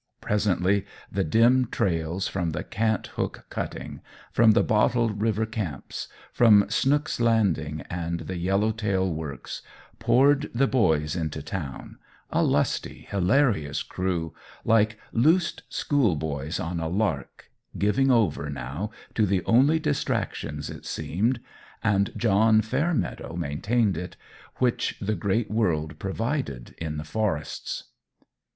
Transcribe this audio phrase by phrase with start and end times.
[0.19, 6.65] Presently the dim trails from the Cant hook cutting, from the Bottle River camps, from
[6.69, 9.61] Snook's landing and the Yellow Tail works,
[9.99, 11.99] poured the boys into town
[12.31, 14.33] a lusty, hilarious crew,
[14.65, 20.83] like loosed school boys on a lark, giving over, now, to the only distractions, it
[20.83, 21.39] seemed
[21.83, 24.17] and John Fairmeadow maintained it
[24.55, 27.83] which the great world provided in the forests.